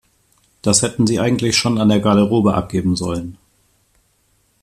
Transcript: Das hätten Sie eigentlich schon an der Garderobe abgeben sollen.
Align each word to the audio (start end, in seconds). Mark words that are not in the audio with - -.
Das 0.63 0.81
hätten 0.81 1.05
Sie 1.05 1.19
eigentlich 1.19 1.55
schon 1.55 1.77
an 1.77 1.89
der 1.89 1.99
Garderobe 1.99 2.55
abgeben 2.55 2.95
sollen. 2.95 3.37